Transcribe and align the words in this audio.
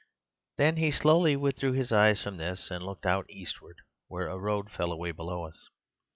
"Then 0.57 0.77
he 0.77 0.89
slowly 0.89 1.35
withdrew 1.35 1.73
his 1.73 1.91
eyes 1.91 2.23
from 2.23 2.37
this 2.37 2.71
and 2.71 2.83
looked 2.83 3.05
out 3.05 3.29
eastward 3.29 3.77
where 4.07 4.27
the 4.31 4.39
road 4.41 4.71
fell 4.71 4.91
away 4.91 5.11
below 5.11 5.43
us. 5.43 5.67